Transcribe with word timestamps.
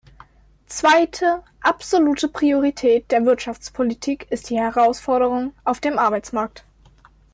Zweite 0.65 1.43
absolute 1.59 2.27
Priorität 2.27 3.11
der 3.11 3.23
Wirtschaftspolitik 3.27 4.25
ist 4.31 4.49
die 4.49 4.57
Herausforderung 4.57 5.53
auf 5.63 5.79
dem 5.79 5.99
Arbeitsmarkt. 5.99 6.63